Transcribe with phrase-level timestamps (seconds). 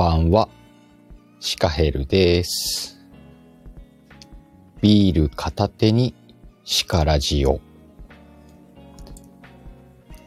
[0.00, 0.48] ばんは、
[1.40, 2.98] シカヘルです。
[4.80, 6.14] ビール片手に
[6.64, 7.60] シカラジオ。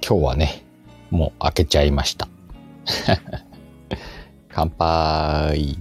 [0.08, 0.64] 今日はね、
[1.10, 2.28] もう開けちゃいました。
[4.54, 5.80] 乾杯。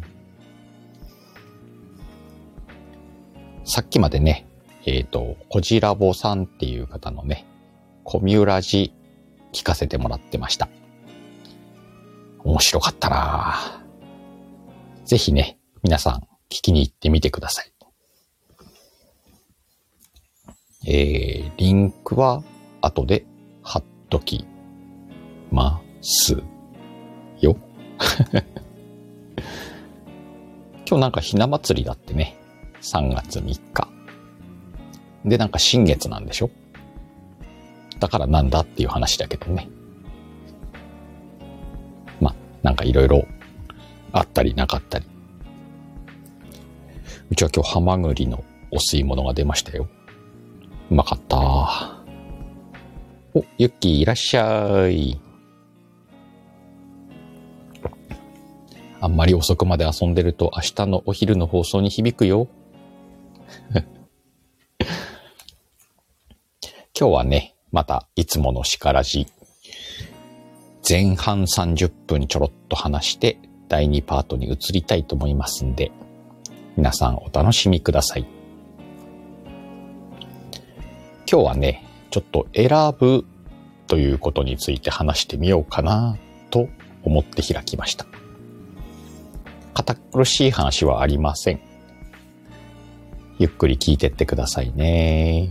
[3.65, 4.47] さっきまでね、
[4.87, 7.45] えっ、と、コジラボさんっていう方のね、
[8.05, 8.95] コミュラジ
[9.53, 10.71] 聞かせてもらってました。
[12.43, 13.82] 面白かったなぁ
[15.13, 17.73] ぜひね、皆さん聞きに行ってみてください。
[20.87, 22.43] えー、リンクは
[22.81, 23.27] 後で
[23.63, 24.47] 貼っとき
[25.51, 26.43] ます
[27.43, 27.59] よ。
[30.89, 32.35] 今日なんかひな祭りだってね。
[32.81, 33.45] 3月3
[33.75, 33.89] 日。
[35.27, 36.49] で、なんか新月なんでしょ
[38.01, 39.69] だからなんだっていう話だけどね。
[42.19, 43.27] まあ、なんかいろいろ
[44.13, 45.07] あったりなかったり。
[47.33, 49.89] うちは今日ハマグリのお吸い物が出ましたよ。
[50.91, 51.39] うまかった。
[53.33, 55.19] お、ユッキーいらっしゃい。
[59.01, 62.49] あんまり遅くまで遊んでると明日のお昼の放送に響くよ。
[66.95, 69.27] 今日はね、またいつもの叱らじ。
[70.87, 75.93] 前半30分ちょろっと話して第2パートに移りたいと思いますんで、
[76.77, 78.27] 皆さんお楽しみください。
[81.31, 83.25] 今日はね、ちょっと選ぶ
[83.87, 86.17] ということについて話してみようかな
[86.51, 86.69] と
[87.03, 88.07] 思って開きました。
[89.75, 91.61] 堅苦しい話はありません。
[93.39, 95.51] ゆっくり聞いてってくださいね。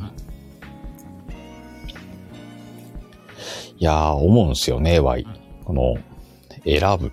[3.77, 5.25] いやー、思うんすよね、ワイ。
[5.65, 5.97] この、
[6.63, 7.11] 選ぶ。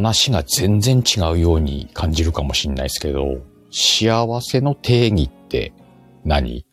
[0.00, 5.74] 話が全然違うように感じるかもしれないですけど、幸せの定義って
[6.24, 6.64] 何？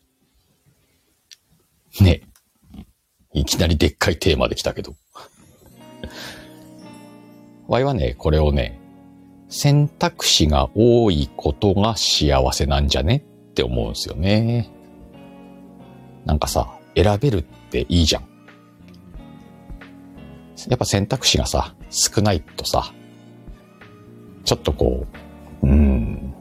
[2.00, 2.22] ね。
[3.34, 4.94] いきなりでっかいテーマできたけど。
[7.68, 8.80] ワイはね、これをね、
[9.50, 13.16] 選択肢が多いことが幸せなんじゃね
[13.50, 14.70] って思うんですよね。
[16.24, 18.22] なんかさ、選べるっていいじゃん。
[20.68, 22.94] やっぱ選択肢がさ、少ないとさ、
[24.48, 25.04] ちょっとこ
[25.62, 26.32] う、うん、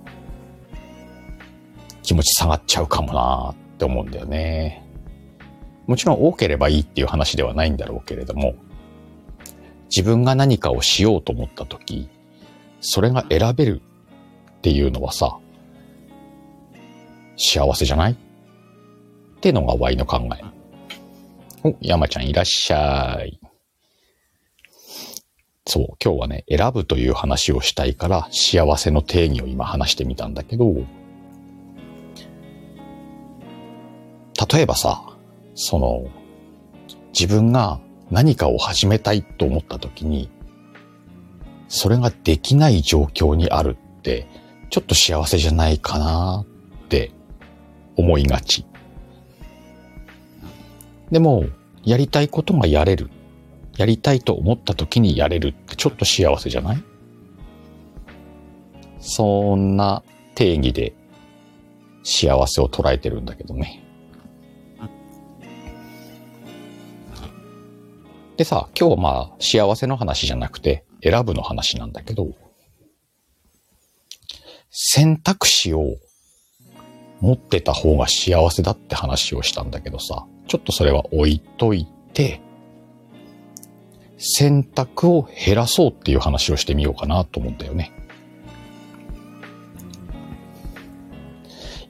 [2.04, 4.82] 気持ち下がっちゃうかもなって思うんだよね。
[5.88, 8.56] もちろん多ければいいっていう話ではないんだろうけれども、
[9.90, 12.08] 自分が何かをしようと思ったとき、
[12.80, 13.82] それが選べる
[14.60, 15.38] っていうのはさ、
[17.36, 18.14] 幸せじゃない？
[18.14, 18.16] っ
[19.42, 20.46] てのが Y の考え。
[21.68, 23.38] お、山ちゃんいらっしゃい。
[25.70, 30.74] そう、今日はね、選ぶという話をしたいから、幸せの定義を今話してみたんだけど、
[34.50, 35.04] 例えばさ、
[35.56, 36.06] その、
[37.14, 40.30] 自分が何かを始めたいと思った時に、
[41.68, 44.26] それができない状況にあるって、
[44.70, 46.46] ちょっと幸せじゃないかな
[46.86, 47.12] って
[47.98, 48.66] 思いがち。
[51.12, 51.44] でも、
[51.84, 53.10] やりたいことがやれる。
[53.78, 56.84] やりたいと思った時にやれるってちょっと幸せじゃない？
[59.00, 60.04] そんな
[60.36, 60.94] 定義で
[62.04, 63.84] 幸せを捉えてるんだけどね。
[68.36, 72.36] でさ、今日はまあ幸せの話じゃなくて選ぶの話なんだけど、
[74.70, 75.96] 選択肢を
[77.20, 82.42] 持ってた方が幸せだって話をしたんだけどさ、ちょっとそれは置いといて、
[84.18, 87.92] 選択を減らそうっていう話をしてみようかなと思うんだよね。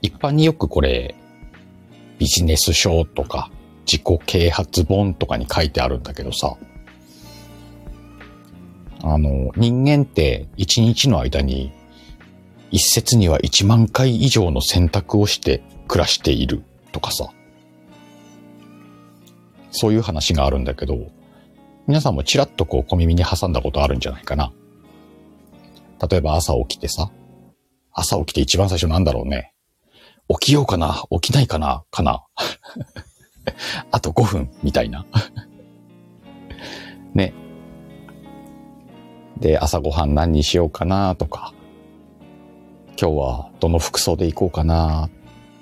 [0.02, 1.14] 一般によくこれ、
[2.18, 3.50] ビジネス書とか
[3.86, 6.56] 自己啓発本とかに書いてあるんだけどさ、
[9.02, 11.72] あの、人間って一日の間に
[12.70, 16.62] 一説には1万回以上の選択をして暮らしている
[16.92, 17.30] とかさ、
[19.70, 21.10] そういう話があるんだけど、
[21.88, 24.52] 皆さんもちらっとこう小耳に挟んだことあるんじゃないかな。
[26.06, 27.10] 例えば朝起きてさ、
[27.92, 29.54] 朝起きて一番最初なんだろうね。
[30.28, 32.26] 起きようかな起きないかなかな
[33.90, 35.06] あと5分みたいな。
[37.14, 37.32] ね。
[39.40, 41.54] で、朝ごはん何にしようかなとか、
[43.00, 45.08] 今日はどの服装で行こうかな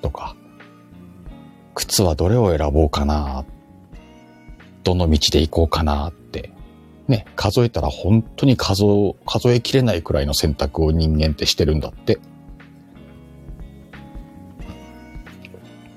[0.02, 0.34] とか、
[1.74, 3.44] 靴はどれを選ぼうかな
[4.86, 6.52] どの道で行こうかなって
[7.08, 8.84] ね、数えたら本当に数
[9.26, 12.20] 数えきれないくらいの選択を人間ってしてるんだって。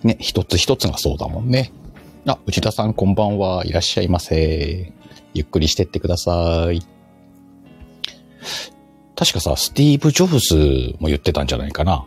[0.02, 1.72] ね、一つ一つがそうだもんね。
[2.26, 3.66] あ、内田さんこんばんは。
[3.66, 4.92] いらっしゃいませ。
[5.34, 6.82] ゆっくりしてってください。
[9.16, 12.06] 確かさ、スティーブ・ジョブズも言ってたんじゃないかな。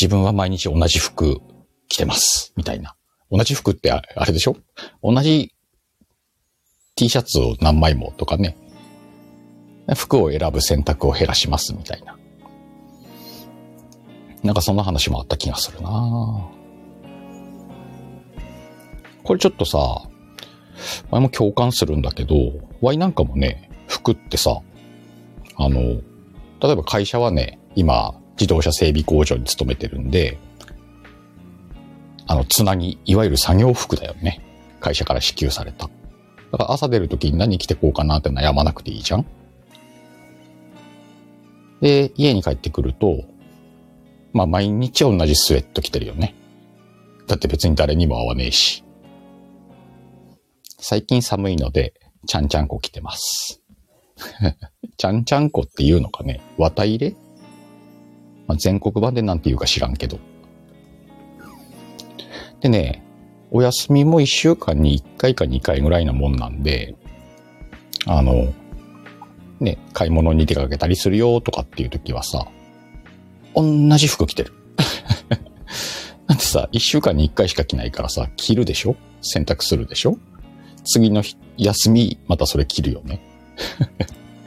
[0.00, 1.40] 自分は毎日同じ服
[1.88, 2.52] 着てます。
[2.56, 2.94] みたいな。
[3.30, 4.56] 同じ服ってあれでしょ？
[5.02, 5.51] 同じ
[7.02, 8.56] T シャツを何枚もとかね。
[9.96, 12.16] 服を選ぶ選択を減らしますみたいな。
[14.44, 16.48] なんかそんな話もあった気がするな
[19.24, 20.08] これちょっとさ、
[21.10, 22.36] 前も共感するんだけど、
[22.80, 24.60] ワイなんかもね、服ってさ、
[25.56, 25.80] あの、
[26.60, 30.38] 例えば会社はね、今、自動車整備工場に勤めてるんで、
[32.28, 34.40] あの、つなぎ、いわゆる作業服だよね。
[34.78, 35.90] 会社から支給された。
[36.52, 39.26] だから朝出るときに何着てこうかなって悩まなくていいじゃん
[41.80, 43.24] で、家に帰ってくると、
[44.32, 46.34] まあ毎日同じスウェット着てるよね。
[47.26, 48.84] だって別に誰にも会わねえし。
[50.78, 51.94] 最近寒いので、
[52.26, 53.60] ちゃんちゃんこ着てます。
[54.96, 56.40] ちゃんちゃんこっていうのかね？
[56.58, 57.16] 綿入れ、
[58.46, 60.18] まあ、全国版でなんて言うか知らんけど。
[62.60, 63.02] でね、
[63.54, 66.94] お休みも1週間に1回か2回ぐらいなもんなんで、
[68.06, 68.52] あの、
[69.60, 72.46] ね、買い物に出かけたりするよとかっていう時はさ、
[73.54, 73.62] 同
[73.98, 74.54] じ服着てる。
[76.26, 78.96] だってさ、1週間に1回しか着ないからさ、着るでしょ？
[79.20, 80.16] 洗濯するでしょ？
[80.84, 83.20] 次の日、休み、またそれ着るよね。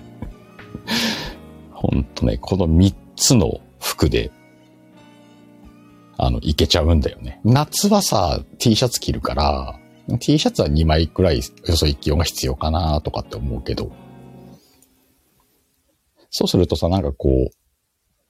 [1.71, 4.31] ほんとね、この3つの服で、
[6.17, 7.39] あの、いけちゃうんだよね。
[7.43, 9.79] 夏はさ、T シャツ着るから、
[10.19, 13.91] T シャツは2枚くらい、よそ一気温が必要かなとかって思うけど、
[16.29, 17.51] そうするとさ、なんかこう、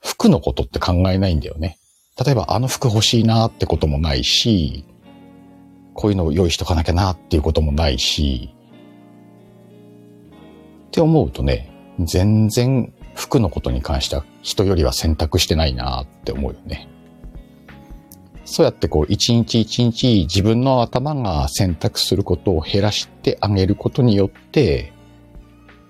[0.00, 1.78] 服のことって考えないんだよね。
[2.24, 4.84] 例えば、あの服欲しいなってこともないし、
[5.92, 8.54] こういうのを用意しとかなきゃなっていうこともないし、
[10.88, 16.88] って思うとね、全然服のことに関しては人よりは選択してないなって思うよね。
[18.46, 24.92] そうやってこう一日一日自分の頭が選択することを減らしてあげることによって、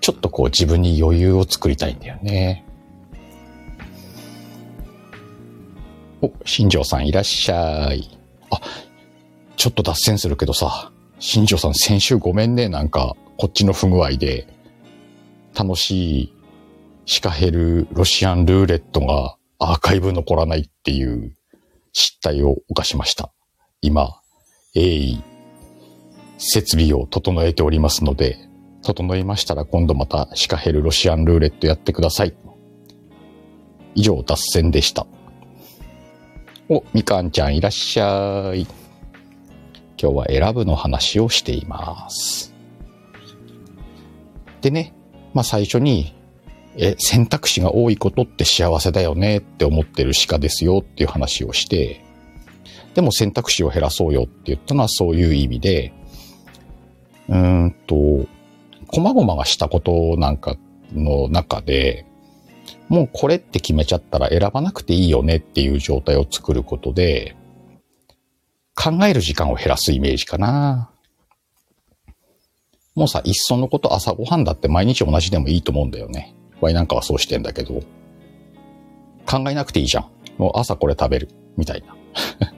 [0.01, 2.65] ちょっとこう自分に余裕を作りたいんだよね。
[6.21, 8.17] お、新庄さんいらっしゃい。
[8.49, 8.59] あ、
[9.55, 14.47] ちょっと脱線するけどさ、新庄さん先週ごめんね、なんか、こっちの不具合で、
[15.55, 16.33] 楽しい
[17.05, 21.36] シカヘルロシアンルーレットがアーカイブ残らないっていう
[21.99, 23.33] 失態を犯しました。
[23.81, 24.21] 今、
[24.75, 25.23] 鋭意、
[26.37, 28.37] 設備を整えておりますので、
[28.83, 32.35] 整いましたら今度またシカヘルロシアンルーレットやってください。
[33.95, 35.07] 以上、脱線でした。
[36.69, 38.67] お、みかんちゃんいらっしゃい。
[39.99, 42.53] 今日は選ぶの話をしています。
[44.61, 44.93] でね、
[45.33, 46.13] まあ最初に、
[46.77, 52.05] え、選択肢が多いことって幸せだよねって思ってる鹿ですよっていう話をして、
[52.93, 55.93] でも選択肢を減らそうよって言ったのはそういう意味で、
[57.29, 58.27] うーんと、
[58.87, 60.55] 細々がしたことなんか
[60.93, 62.05] の中で、
[62.89, 67.35] もうこれって決めちゃったら選ばなくていいよねっていう状態を作ることで、
[68.75, 70.91] 考える時間を減らすイメージかな。
[72.93, 76.36] もうさ、いっそのこと朝ごはんだって毎日同じでもいいと思うんだよね。
[76.61, 77.81] ワイなんかはそうしてんだけど。
[79.25, 80.09] 考えなくていいじゃん。
[80.37, 81.29] もう朝これ食べる。
[81.57, 81.95] みたいな。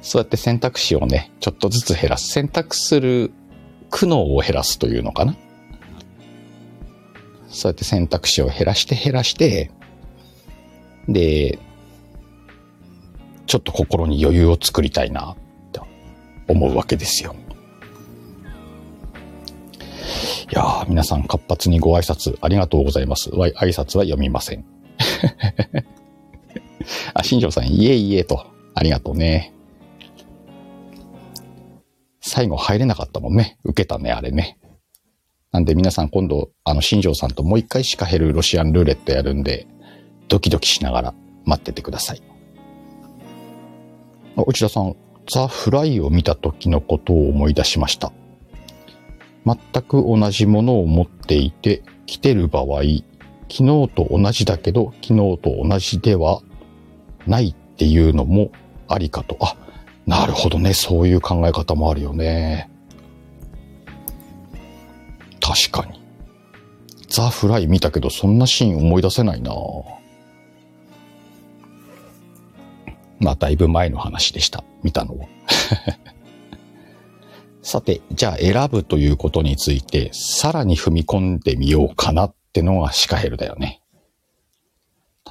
[0.00, 2.28] そうやって選択肢をね、ちょっとずつ減らす。
[2.28, 3.32] 選択する
[3.90, 5.36] 苦悩を減らすというのかな。
[7.48, 9.70] そうやって選択肢を減らして減らして、
[11.08, 11.58] で、
[13.46, 15.36] ちょっと心に余裕を作りたいなっ
[15.72, 15.80] て
[16.48, 17.34] 思うわけですよ。
[20.56, 23.28] いやー、皆さん活発にご挨拶ありがとうございます。
[23.28, 24.64] わい挨拶は読みません。
[27.12, 28.46] あ、新庄さん、いえいえと。
[28.74, 29.52] ありがとうね。
[32.22, 33.58] 最後入れなかったもんね。
[33.64, 34.56] 受けたね、あれね。
[35.52, 39.66] なんで皆さん今度、あの、新庄さんともう一回しか減るロシアンルーレットやるんで、
[40.28, 42.22] ドキドキしながら待っててください。
[44.38, 44.96] 内田さん、
[45.30, 48.10] ザ・フライを見た時のことを思い出しました。
[49.46, 52.82] 全く同じものを持っていて、来てる場合、
[53.48, 56.42] 昨日と同じだけど、昨日と同じでは
[57.26, 58.50] ないっていうのも
[58.88, 59.36] ありかと。
[59.40, 59.56] あ、
[60.04, 60.74] なるほどね。
[60.74, 62.68] そういう考え方もあるよね。
[65.40, 66.00] 確かに。
[67.08, 69.52] ザ・フライ見たけど、そんなシーン思い出せないな
[73.20, 74.64] まあ、だいぶ前の話でした。
[74.82, 75.26] 見たのは。
[77.66, 83.82] さて、じゃあ選ぶということについて、さらに踏み込んでみようかなってのがシカヘルだよね。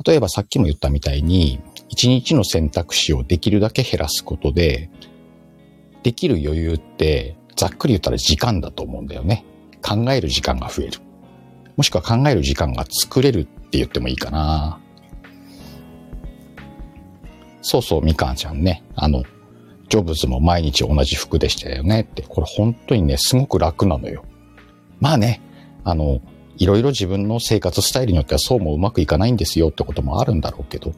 [0.05, 4.89] 例えばさっきも言ったみたいに、一日の選択肢をできるだけ減らすことで、
[6.03, 9.45] できる余裕って、ざっくり言ったら時間だと思うんだよね。
[9.81, 10.99] 考える時間が増える。
[11.77, 14.81] もしくは考える時間が作れるって言ってもいいかな。
[17.61, 18.83] そうそう、みかんちゃんね。
[18.97, 19.23] あの、
[19.89, 22.23] ジョブズも毎日同じ服でしたよねって。
[22.23, 24.23] これ本当にね、すごく楽なのよ。
[24.99, 25.41] まあね、
[25.83, 26.21] あの、
[26.57, 30.93] いろいろ自分の生活スタイルによってはそうもうまくいかないんですよってこともあるんだろうけど。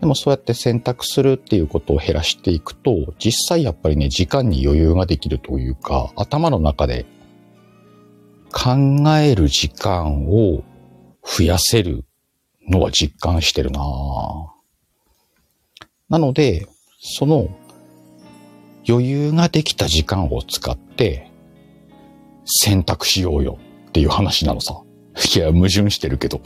[0.00, 7.04] でもそうやって選択するっていうことを減らしていくと、実際やっぱりね、時間に余裕ができるというか、頭の中で
[8.52, 8.70] 考
[9.18, 10.62] える時間を
[11.22, 12.04] 増やせる
[12.68, 13.82] のは実感してるな
[16.08, 16.66] なので、
[17.02, 17.48] その
[18.86, 21.30] 余裕ができた時間を使って
[22.44, 24.82] 選択しようよっていう話なのさ。
[25.34, 26.42] いや、矛盾してるけど。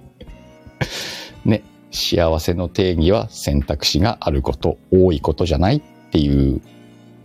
[1.46, 6.60] ね、幸せの定義は選択肢があること、多いことじゃないっていう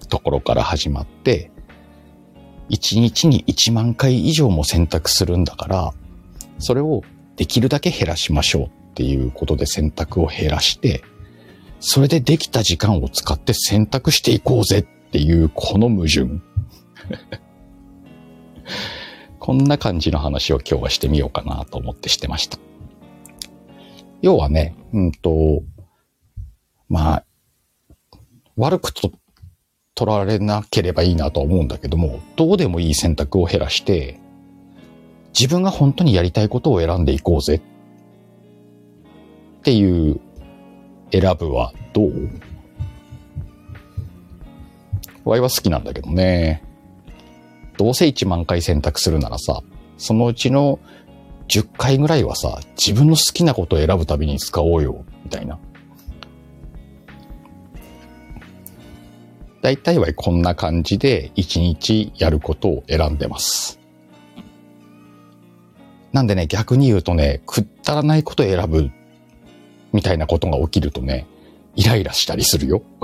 [0.07, 1.51] ところから始まって、
[2.69, 5.93] 1日に1万回以上も選択するんだから、
[6.59, 7.01] それを
[7.35, 11.03] できるだけ減らしましょうっていうことで選択を減らして、
[11.87, 16.41] それでできた時間を使って選択していこうぜっていうこの矛盾。
[19.37, 22.57] こんな感じの話を今日はしてみようかなと思ってしてました。
[24.23, 25.61] 要はね、うんと、
[26.89, 27.25] まあ、
[28.57, 29.11] 悪くと
[29.93, 34.19] 取られなければいいなとは思うんだけども、どうでもいい選択を減らして、
[35.39, 37.61] 自分が本当にやりたいことを選んでいこうぜっ
[39.61, 40.19] ていう
[41.11, 42.29] 選ぶはどう？
[45.23, 46.63] ワイは好きなんだけどね。
[47.77, 49.61] どうせ1万回選択するならさ、
[49.97, 50.79] そのうちの
[51.47, 55.59] 10回ぐらいはさ、自分の好きなことを選ぶたびに使おうよ、みたいな。
[59.61, 63.79] 大体はこんな感じで1日やることを選んでます。
[66.13, 68.91] なんでね、逆に言うとね、くったらないことを選ぶ
[69.95, 71.25] みたいなことが起きるとね、
[71.75, 72.83] イライラしたりするよ。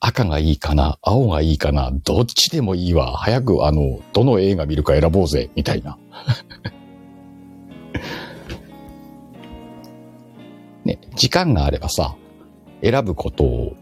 [0.00, 3.18] 赤がいいかな青がいいかなどっちでもいいわ。
[3.18, 5.50] 早くあの、どの映画見るか選ぼうぜ。
[5.54, 5.98] みたいな。
[10.86, 12.16] ね、時間があればさ、
[12.82, 13.76] 選ぶことを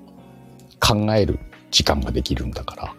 [0.81, 1.38] 考える
[1.71, 2.93] 時間ができるんだから。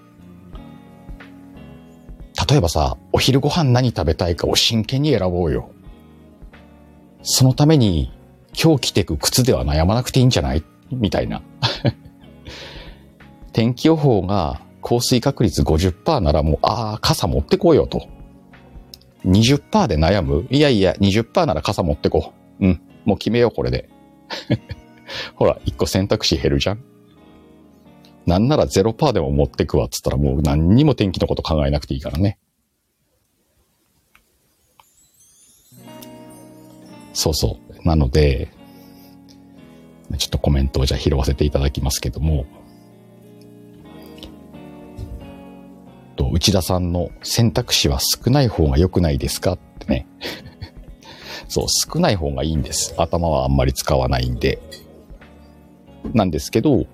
[2.50, 5.70] 例えばさ、お昼ご飯何食べたいかを真剣に選ぼうよ。
[7.28, 8.12] そのために
[8.62, 10.64] 今日着てく靴では悩まなくていいんじゃない？
[10.92, 11.42] みたいな。
[13.52, 18.08] 天気予報が降水確率50%ならもう、ああ、傘持ってこうよと。
[19.26, 20.46] 20%で悩む？
[20.52, 22.66] いやいや、20%なら傘持ってこう。
[22.66, 23.90] うん、もう決めよう、これで。
[25.36, 26.84] ほら、1個選択肢減るじゃん
[28.28, 32.38] なんなら0%でも持ってくわっつったらもう何にも天気のこと考えなくていいからね。
[37.16, 37.88] そうそう。
[37.88, 38.50] なので、
[40.18, 42.46] ちょっとコメントをじゃあ拾わせていただきますけども、
[46.18, 49.54] と内田さんの選択肢は少ない方が良くないですか？
[49.54, 50.06] ってね。
[51.48, 52.94] そう、少ない方がいいんです。
[52.98, 54.60] 頭はあんまり使わないんで。
[56.14, 56.86] なんですけど、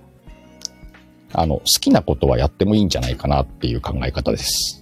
[1.33, 4.81] あの、好きなことはやってもいいんじゃないかなっていう考え方です。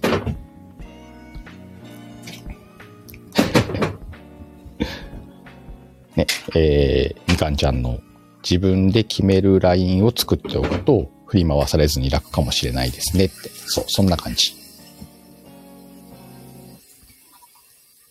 [6.16, 8.00] ね、えー、みかんちゃんの
[8.42, 13.50] 自分で決めるラインを作っておくと振り回されずに楽かもしれないですねって。
[13.66, 14.54] そう、そんな感じ。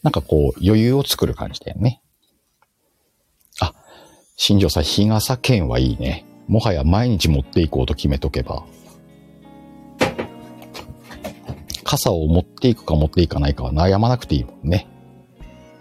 [0.02, 2.02] なんかこう余裕を作る感じだよね。
[3.60, 3.74] あ、
[4.38, 6.26] 新庄さん、日傘券はいいね。
[6.48, 8.64] もはや毎日持っていこうと決めとけば。
[11.84, 14.88] 傘を持っていくか持っていかないかは悩まなくていいもんね。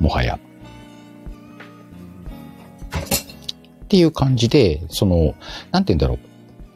[0.01, 0.41] もはや。
[3.89, 5.35] っていう感じで、その、
[5.71, 6.19] なんて言うんだろう。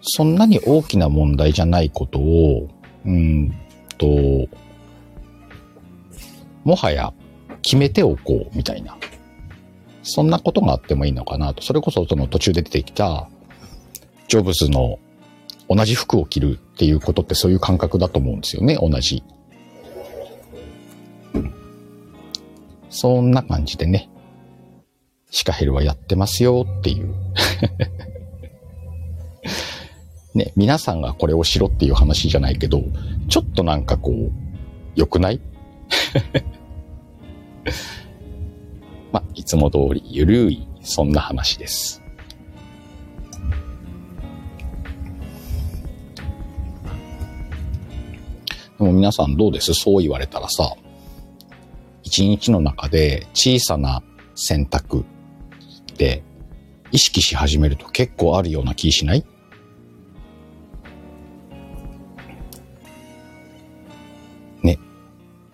[0.00, 2.68] そんなに大きな問題じゃないことを、
[3.04, 3.54] うん
[3.98, 4.06] と、
[6.64, 7.12] もはや
[7.60, 8.96] 決めておこうみたいな。
[10.02, 11.62] そんなことがあってもいいのかなと。
[11.62, 13.28] それこそその途中で出てきた、
[14.26, 14.98] ジョブズの
[15.68, 19.22] 同じ服を着るっていうことってそういう感覚だと思うんですよね、同じ。
[22.88, 24.08] そんな感じでね、
[25.32, 27.14] シカヘルはやってますよっていう。
[30.36, 32.82] ね、皆さんがこれをしろっていう話じゃないけど、
[33.28, 34.30] ちょっとなんかこう、
[34.94, 35.40] 良くない？
[39.10, 42.02] まあいつも通りゆるい、そんな話です。
[48.78, 49.72] でも皆さんどうです？
[49.74, 50.74] そう言われたらさ、
[52.02, 54.02] 一日の中で小さな
[54.34, 55.04] 選択
[55.92, 56.22] で
[56.90, 59.24] 意識し始めると結構あるような気しない？
[64.62, 64.78] ね。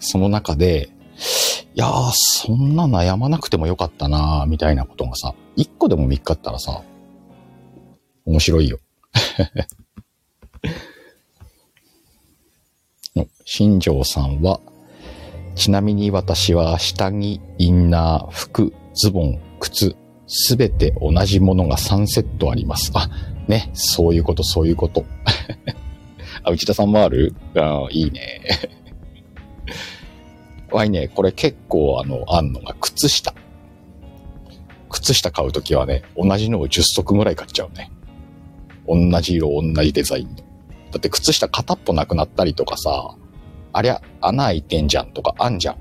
[0.00, 0.90] その中で、
[1.74, 6.82] いやー、そんな悩まなくてもよかったなー、みたいなことがさ、一個でも見っかったらさ、
[8.24, 8.80] 面白いよ。
[13.44, 14.60] 新庄さんは、
[15.54, 19.96] ちなみに私は下着、インナー、服、ズボン、靴、
[20.28, 22.92] すべて同じものが3セットあります。
[22.94, 23.08] あ、
[23.48, 25.04] ね、そういうこと、そういうこと。
[26.44, 27.34] あ、内田さんもある？
[27.56, 28.42] あいいね。
[30.70, 33.34] わいね、これ結構あの、あんのが靴下。
[34.90, 37.90] 靴下買うときはね、同じのを10足ぐらい買っちゃうね。
[38.86, 40.36] 同じ色、同じデザインの。
[40.36, 40.42] だ
[40.98, 43.14] って靴下片っぽなくなったりとかさ、
[43.72, 45.76] ありゃ、穴開いてんじゃんとかあんじゃん。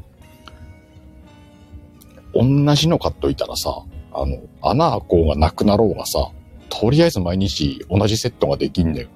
[2.34, 3.84] 同じの買っといたらさ、
[4.20, 6.32] あの、穴開こうがなくなろうがさ、
[6.70, 9.10] とりあえず毎日同じセットができんだよ。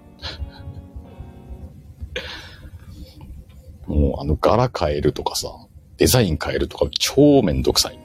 [3.88, 5.50] もうあの柄変えるとかさ、
[5.98, 8.00] デザイン変えるとか超めんどくさい。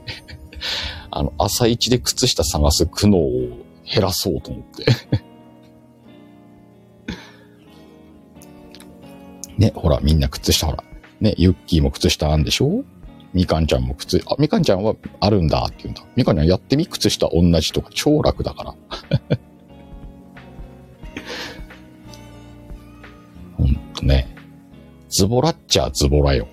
[1.11, 3.29] あの、朝一で靴下探す苦悩を
[3.85, 4.85] 減らそうと思って
[9.57, 10.83] ね、ほら、みんな靴下ほら。
[11.19, 12.83] ね、ユッキーも靴下あんでしょ？
[13.37, 16.01] みかんちゃんも靴、あ、みかんちゃんはあるんだって言うんだ。
[16.15, 18.73] みかんちゃんやってみ靴下同じとか超楽だから。
[23.55, 24.35] ほんとね。
[25.09, 26.47] ズボラっちゃズボラよ。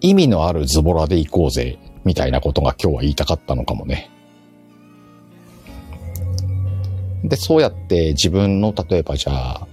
[0.00, 4.08] 意味のあるズボラで行こうぜ、みたいなことが今日は言いたかったのかもね。
[7.22, 9.68] で、そうやって自分の、例えばじゃあ、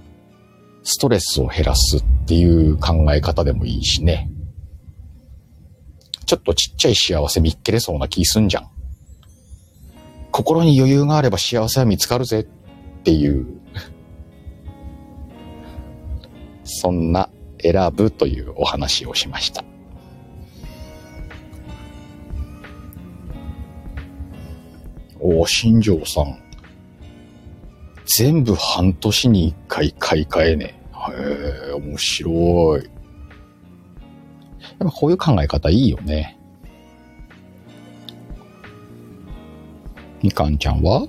[0.82, 4.28] ストレスを減らすっていう考え方でもいいしね。
[6.24, 8.68] ちょっとちっちゃい幸せ見っけれそうな気すんじゃん。
[10.30, 12.44] 心に余裕があれば幸せは見つかるぜっ
[13.02, 13.46] ていう、
[16.64, 17.28] そんな
[17.60, 19.64] 選ぶというお話をしました。
[25.20, 26.38] おお新庄さん。
[28.16, 30.82] 全部半年に一回買い替えね。
[31.10, 33.01] へえ、面白い。
[34.82, 36.38] やっぱこういう考え方いいよね。
[40.22, 41.06] みかんちゃんは？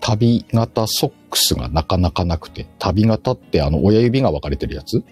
[0.00, 5.02] 旅型ソックスがなかなかなくて、旅型ってあの親指が分かれてるやつ？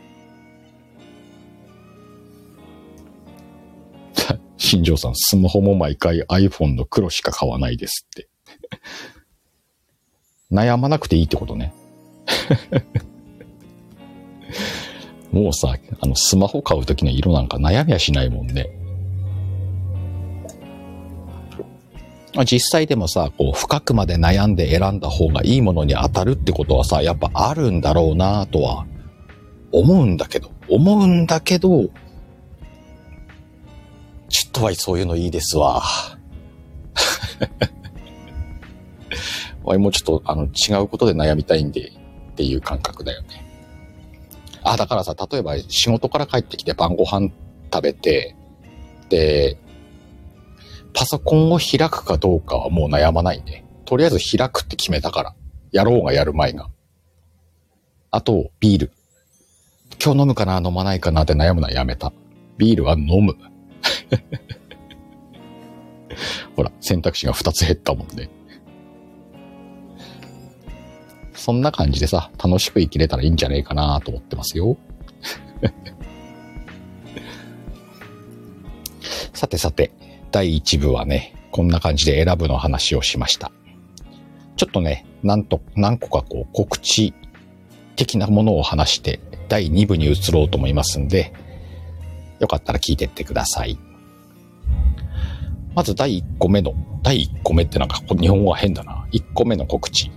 [4.57, 8.29] 新庄さん、スマホも毎回 iPhone の黒しか買わないですって
[10.51, 11.73] 悩まなくていいってことね。
[15.37, 18.71] もうさ、あの、スマホ買うときの色なんか悩みはしないもんね。
[22.47, 28.87] 実際でもさ、こう、深くまで悩んで選んだ方がいいものに当たるってことはさ、やっぱあるんだろうなとは、
[29.73, 31.91] 思うんだけど、思うんだけど、
[34.29, 35.83] ちょっとはそういうのいいですわ。
[39.65, 41.93] わいもうちょっと、あの、違うことで悩みたいんで、
[42.33, 43.46] っていう感覚だよね。
[44.69, 47.31] あ、だからさ、例えば仕事から帰ってきて晩ご飯
[47.73, 48.35] 食べて、
[49.09, 49.57] で、
[50.93, 53.65] パソコンを開くかどうかはもう悩まないね。
[53.85, 55.35] とりあえず開くって決めたから。
[55.71, 56.69] やろうがやる前が。
[58.11, 58.93] あと、ビール。
[60.03, 62.13] 今日飲むかな飲まないかなって悩むのはやめた。
[62.59, 63.37] ビールは飲む。
[66.57, 68.29] ほら、選択肢が2つ減ったもんね。
[71.37, 74.77] そんな感じでさ、楽しく生きれたらいいんじゃねえかなと思ってますよ。
[79.33, 79.93] さてさて、
[80.33, 83.53] 第1部はね、こんな感じで選ぶの話をしました。
[84.57, 87.13] ちょっとね、なんと、何個かこう告知
[87.97, 91.33] 的なものを話して、第2部に移ろうと思いますんで、
[92.41, 93.79] よかったら聞いてってください。
[95.75, 99.07] まず第1個目の、第1個目ってなんか日本語は変だな。
[99.13, 100.11] 1個目の告知。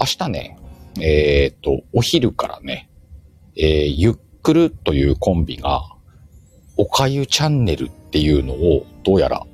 [0.00, 0.58] 明日ね、
[0.98, 2.88] えっ、と、お昼からね、
[3.54, 5.82] えー、ゆっくるというコンビが、
[6.78, 9.46] おかゆチャンネルっていうのを、どうやら、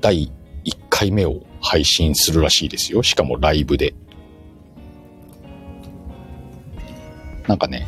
[0.00, 0.32] 第
[0.64, 3.04] 1回目を配信するらしいですよ。
[3.04, 3.94] しかもライブで。
[7.46, 7.86] なんかね、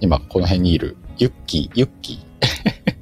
[0.00, 2.18] 今この辺にいる、ユッキー、ユッキー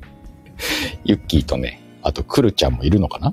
[1.04, 3.32] ユッキーとね、あとクルちゃんもいるのかな？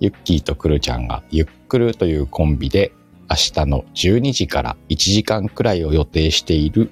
[0.00, 2.92] ユッキーとクルちゃんがゆっくるというコンビで
[3.28, 6.90] 明日の12時から1時間くらいを予定している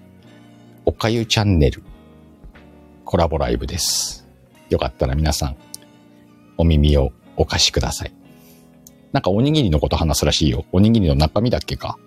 [0.84, 1.82] おかゆチャンネル
[3.04, 4.28] コラボライブです。
[4.68, 5.56] よかったら皆さん
[6.58, 8.12] お耳をお貸しください。
[9.12, 10.66] なんかおにぎりのこと話すらしいよ。
[10.72, 11.98] おにぎりの中身だっけか。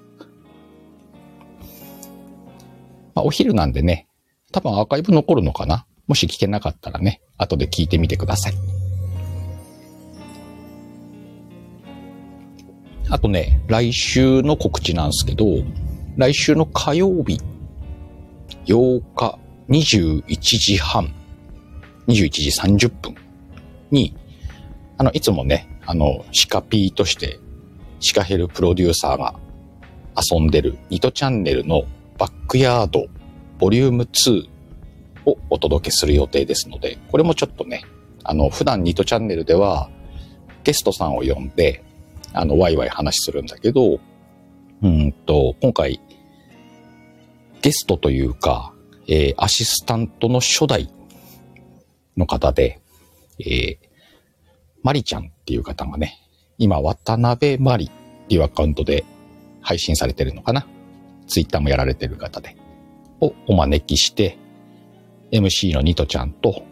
[3.15, 4.07] まあ、お昼なんでね、
[4.51, 8.80] 多分アーカイブ残るのかなもし聞けなかったらね、後で聞いてみてください。
[13.09, 15.45] あとね、来週の告知なんですけど、
[16.17, 17.39] 来週の火曜日、
[18.65, 21.13] 8日21時半、
[22.07, 23.15] 21時30分
[23.91, 24.15] に、
[24.97, 27.39] あの、いつもね、あの、シカピーとして、
[27.99, 29.35] シカヘルプロデューサーが
[30.15, 31.83] 遊んでるニトチャンネルの
[32.17, 33.07] バックヤード
[33.59, 34.49] ボリューム2
[35.25, 37.83] をお届けする予定ですので、これもちょっとね、
[38.23, 39.89] あの、普段ニトチャンネルでは
[40.63, 41.83] ゲストさんを呼んで、
[42.33, 43.99] あの、ワイワイ話するんだけど、
[44.81, 45.99] うんと、今回、
[47.61, 48.73] ゲストというか、
[49.07, 50.89] えー、アシスタントの初代
[52.17, 52.79] の方で、
[53.39, 53.77] えー、
[54.83, 56.17] マリちゃんっていう方がね、
[56.57, 59.03] 今、渡辺マリっていうアカウントで
[59.61, 60.65] 配信されてるのかな？
[61.27, 62.55] ツイッターもやられてる方で、
[63.19, 64.37] をお招きして、
[65.31, 66.63] MC のニトちゃんと、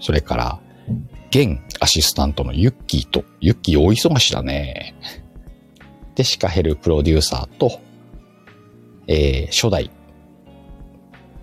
[0.00, 0.60] それから、
[1.30, 4.94] 現アシスタントのユッキーと、ユッキー大忙しだね。
[6.16, 7.80] で、シカヘルプロデューサーと、
[9.06, 9.90] えー、初代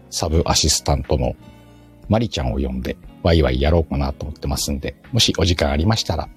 [0.09, 1.33] サブアシスタントの
[2.09, 6.29] マリちゃんを呼んで、ワイワイやろうかなと思ってますんで、もしお時間ありましたら、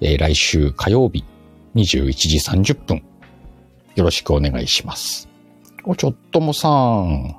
[0.00, 1.24] えー、来週火曜日
[1.74, 3.02] 21時30分、
[3.96, 5.28] よろしくお願いします。
[5.84, 7.36] お、ちょっともさん。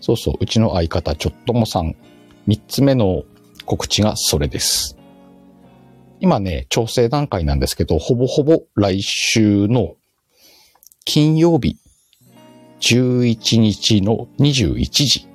[0.00, 1.94] そうそう、うちの相方、ちょっともさん。
[2.46, 3.24] 三つ目の
[3.68, 4.96] 告知がそれです。
[6.20, 9.96] 今ね、調整段階なんですけど、ほぼほぼ来週の
[11.04, 11.76] 金曜日
[12.80, 15.28] 11日の21時、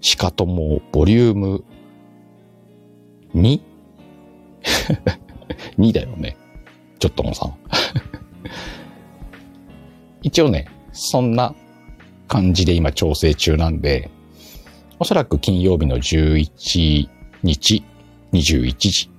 [0.00, 1.64] しかともボリューム
[3.34, 3.60] 2?
[5.78, 6.38] 2 だよね。
[6.98, 7.58] ちょっともさん。
[10.22, 11.54] 一応ね、そんな
[12.26, 14.10] 感じで今調整中なんで、
[14.98, 17.08] おそらく金曜日の11
[17.42, 17.84] 日
[18.32, 19.10] 21時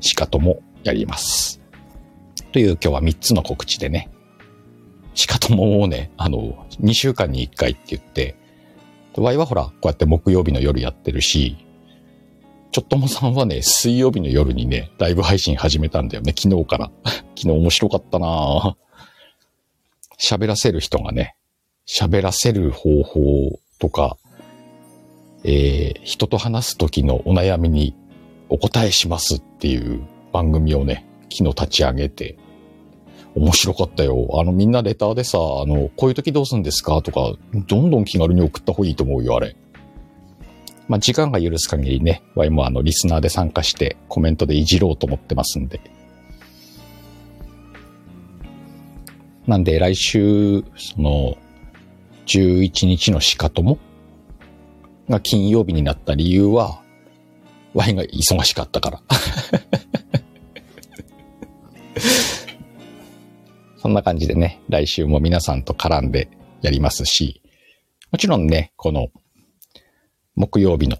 [0.00, 1.60] しかともやります。
[2.52, 4.10] という今日は3つの告知でね、
[5.14, 8.36] しかとももうね、あの、2週間に1回って言って、
[9.16, 11.56] ワイはほら、こうやって木曜日の夜やってるし、
[12.72, 16.90] ちょっともさんはね、水曜日の夜にね、ライブ配信始めたんだよね、昨日から。
[17.04, 18.76] 昨日面白かったな
[20.20, 21.36] 喋らせる人がね、
[21.86, 23.20] 喋らせる方法
[23.78, 24.16] とか、
[25.44, 27.94] えー、人と話す時のお悩みに
[28.48, 30.02] お答えしますっていう
[30.32, 32.38] 番組をね、昨日立ち上げて、
[33.34, 34.28] 面白かったよ。
[34.40, 39.56] あの、みんなレターでさ、あの、こういう時どうすんですかとか、どんどん気軽に送った方がいいと思うよ、あれ。
[40.86, 45.80] まあ、時間が許す限りね、ワイもあの、リスナーで参加してコメントでいじろうと思ってますんで。
[49.46, 51.36] なんで、来週、その、
[52.26, 53.78] 11日のしかとも
[55.08, 56.82] が金曜日になった理由は、
[57.74, 59.02] ワイが忙しかったから。
[63.78, 66.28] そんな感じでね、来週も皆さんと絡んで
[66.62, 67.42] やりますし、
[68.10, 69.08] もちろんね、この
[70.36, 70.98] 木曜日の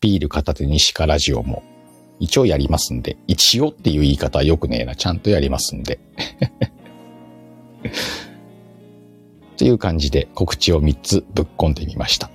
[0.00, 1.62] ビール片手にシカラジオも
[2.18, 5.98] 一応やりますんで、一応っていう言い方はよくねえな、ちゃんとやりますんで。
[9.56, 12.30] という感じで告知を3つぶっ込んでみました。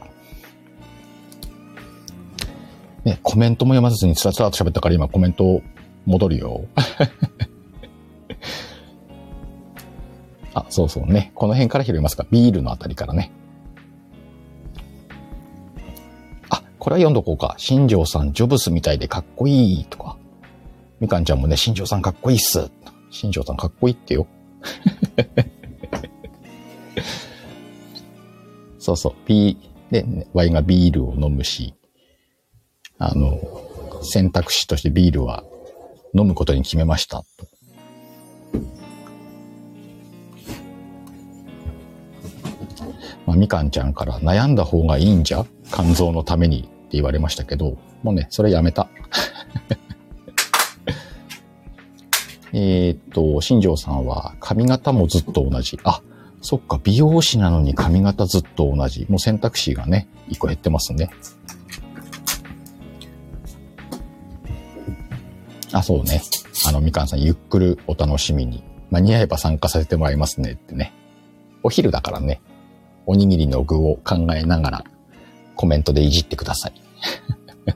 [3.04, 5.62] ね、コメントも読まずにつらつらと喋ったから今コメント
[6.06, 6.66] 戻るよ。
[10.54, 11.32] あ、そうそうね。
[11.34, 12.28] この辺から拾いますか。
[12.30, 13.32] ビールのあたりからね。
[16.50, 17.56] あ、これは読んどこうか。
[17.58, 20.18] 新庄さん、ジョブスみたいでかっこいいとか。
[21.00, 22.70] みかんちゃんもね、新庄さんかっこいいっす。
[23.10, 24.28] 新庄さんかっこいいってよ。
[28.78, 29.14] そうそう。
[29.26, 29.58] ビー、
[29.92, 31.74] で、ね、ワイがビールを飲むし、
[33.04, 33.40] あの、
[34.04, 35.44] 選択肢としてビールは
[36.16, 37.24] 飲むことに決めました。
[43.26, 45.46] まあ、みかんちゃんから悩んだ方がいいんじゃ？
[45.74, 48.88] 肝臓のためにって言われましたけど、もうね、それやめた。
[52.54, 55.80] えっと、新庄さんは髪型もずっと同じ。
[55.84, 56.02] あ、
[56.42, 59.08] そっか、美容師なのに髪型ずっと同じ。
[59.10, 61.10] もう選択肢がね、一個減ってますね。
[65.74, 66.22] あ、そうね。
[66.68, 68.64] あの、みかんさん、ゆっくりお楽しみに。
[68.90, 70.94] 間に合えば参加させてもらいますねってね。
[71.64, 72.42] お昼だからね、
[73.06, 74.84] おにぎりの具を考えながら
[75.56, 76.74] コメントでいじってください。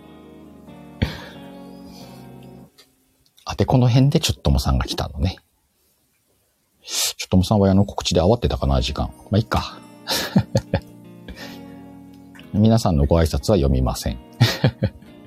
[3.46, 5.38] あて、この辺でちょっともさんが来たのね。
[6.84, 9.14] ちょっともさんはあの告知で慌てたかな、時間。
[9.32, 9.80] まあ、いっか。
[12.54, 14.20] 皆さんのご挨拶は読みません。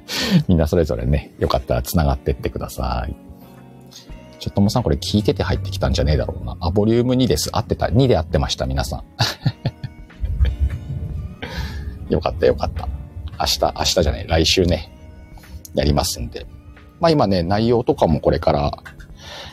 [0.49, 3.16] みんなそれぞれね、よかったら繋がってってください。
[4.38, 6.57] ちょっともさんこれ聞いてて入ってきたんじゃねえだろうな。
[6.61, 7.51] あ、ボリューム2です。
[7.53, 7.87] 合ってた。
[7.87, 9.05] 2で合ってました、皆さん。
[12.12, 12.88] よかったよかった。
[13.38, 14.92] 明日、明日じゃない、来週ね、
[15.75, 16.47] やりますんで。
[17.01, 18.73] まあ今ね、内容とかもこれから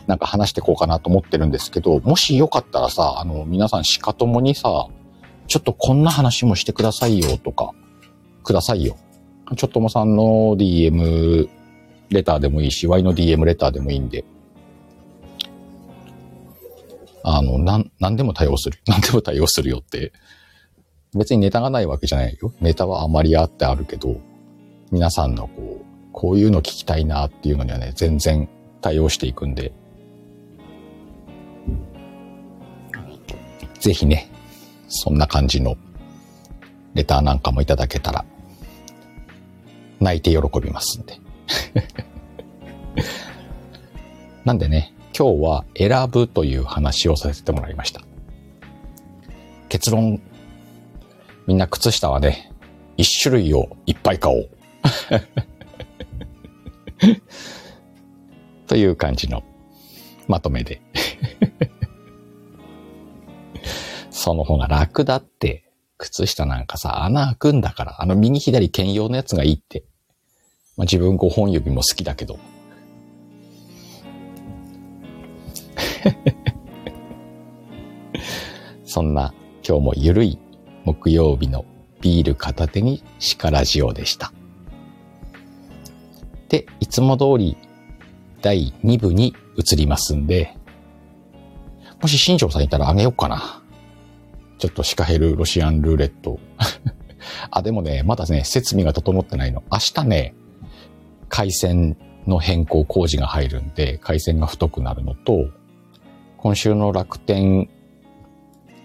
[0.07, 4.87] なんか話していこうかなと思ってるんですけど、もしよかったらさ、あの、皆さんしかともにさ、
[5.47, 7.71] ちょっとこんな話もしてくださいよとか、
[8.43, 8.97] くださいよ。
[9.55, 11.47] ちょっともさんの DM
[12.09, 14.25] レターでもいいし、Y の DM レターでもいいんで、
[17.23, 18.79] あの、なん、なんでも対応する。
[18.87, 20.11] なんでも対応するよって。
[21.15, 22.53] 別にネタがないわけじゃないよ。
[22.59, 24.17] ネタはあまりあってあるけど、
[24.91, 28.47] 皆さんのこう、こういうの聞きたいなっていうのにはね、全然
[28.81, 29.71] 対応していくんで、
[33.79, 34.29] ぜひね、
[34.87, 35.75] そんな感じの
[36.93, 38.25] レターなんかもいただけたら、
[39.99, 41.19] 泣いて喜びますんで。
[44.45, 48.01] なんでね、今日は選ぶという話をさせてもらいました。
[49.69, 50.21] 結論、
[51.47, 52.51] みんな靴下はね、
[52.97, 54.49] 一種類をいっぱい買おう。
[58.67, 59.43] という感じの
[60.27, 60.81] まとめで
[64.09, 65.64] その方が楽だって。
[65.97, 69.85] 靴下なんかさ、穴開くんだから、あの右左兼用のやつがいいって。
[70.77, 72.37] まあ、自分5本指も好きだけど。
[78.85, 79.33] そんな
[79.67, 80.39] 今日もゆるい
[80.83, 81.65] 木曜日の
[82.01, 84.33] ビール片手にシカラジオでした。
[86.49, 87.57] で、いつも通り
[88.41, 90.55] 第2部に移りますんで、
[92.01, 93.63] もし新庄さんいたらあげようかな。
[94.57, 96.39] ちょっとシカヘルロシアンルーレット。
[97.51, 99.63] あ、でもね、まだね、設備が整ってないの。
[99.71, 100.35] 明日ね、
[101.29, 105.47] 回線の変更工事が入るんで、回線が太くなるのと、
[106.37, 107.69] 今週の楽天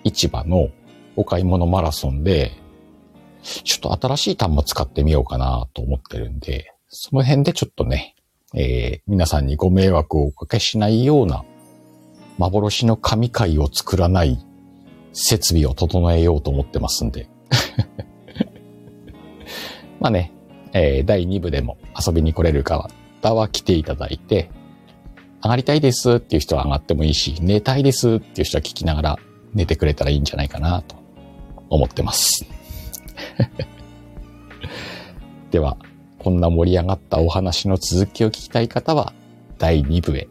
[0.05, 0.69] 市場の
[1.17, 2.53] お買い物マラソンで、
[3.43, 8.15] ちょっと新しい端末使ってみようかなと思ってるんで、その辺でちょっとね、
[8.55, 11.45] えー、皆さんにご迷惑をおかけしないような
[12.39, 14.45] 幻の神回を作らない
[15.13, 17.29] 設備を整えようと思ってますんで。
[20.01, 20.33] まあね、
[20.73, 22.89] えー、第2部でも遊びに来れる方
[23.35, 24.51] は来ていただいて、
[25.43, 29.19] 上がりたいですっていう人は上がってもいいし、寝たいですっていう人は聞きながら
[29.55, 30.97] 寝てくれたらいいんじゃないかなと
[31.69, 32.47] 思ってます。
[35.51, 35.77] では、
[36.19, 39.15] こんな盛り上がったお話の続きを聞きたい方は
[39.59, 40.29] 第2部へ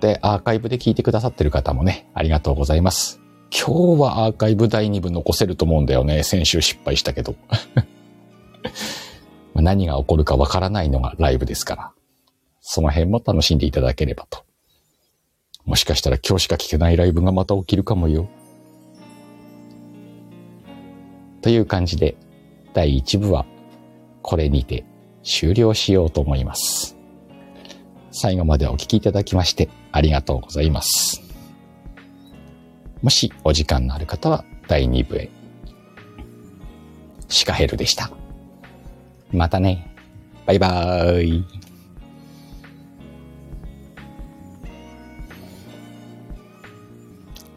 [0.00, 3.20] で、アーカイブで聞いてくださってる方もね、ありがとうございます。
[3.50, 6.22] 今日はアーカイブ第2部残せると思うんだよね。
[6.22, 7.34] 先週失敗したけど。
[9.54, 11.92] 何が起こるかわからないのがライブですから。
[12.60, 14.44] その辺も楽しんでいただければと。
[15.64, 18.28] もしかしたら今日しか聞けないライブがまた起きるかもよ。
[21.40, 22.16] という感じで、
[22.74, 23.46] 第1部は
[24.22, 24.84] これにて
[25.22, 26.97] 終了しようと思います。
[28.20, 31.22] 最後までお聴きいただきましてありがとうございます。
[33.00, 35.30] もしお時間のある方は第2部へ。
[37.28, 38.10] シカヘルでした。
[39.30, 39.94] またね。
[40.46, 41.44] バイバーイ。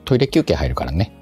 [0.06, 1.20] トイレ休憩入るからね。